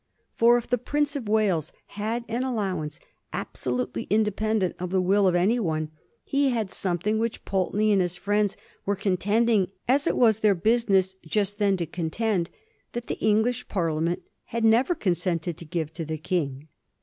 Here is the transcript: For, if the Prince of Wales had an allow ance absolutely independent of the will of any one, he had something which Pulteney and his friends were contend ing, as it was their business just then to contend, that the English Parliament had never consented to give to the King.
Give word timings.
For, 0.33 0.57
if 0.57 0.65
the 0.67 0.79
Prince 0.79 1.15
of 1.15 1.29
Wales 1.29 1.71
had 1.89 2.25
an 2.27 2.43
allow 2.43 2.81
ance 2.81 2.99
absolutely 3.31 4.07
independent 4.09 4.75
of 4.79 4.89
the 4.89 4.99
will 4.99 5.27
of 5.27 5.35
any 5.35 5.59
one, 5.59 5.91
he 6.23 6.49
had 6.49 6.71
something 6.71 7.19
which 7.19 7.45
Pulteney 7.45 7.91
and 7.91 8.01
his 8.01 8.17
friends 8.17 8.57
were 8.83 8.95
contend 8.95 9.47
ing, 9.51 9.71
as 9.87 10.07
it 10.07 10.17
was 10.17 10.39
their 10.39 10.55
business 10.55 11.13
just 11.23 11.59
then 11.59 11.77
to 11.77 11.85
contend, 11.85 12.49
that 12.93 13.05
the 13.05 13.19
English 13.19 13.67
Parliament 13.67 14.23
had 14.45 14.65
never 14.65 14.95
consented 14.95 15.55
to 15.57 15.65
give 15.65 15.93
to 15.93 16.03
the 16.03 16.17
King. 16.17 16.67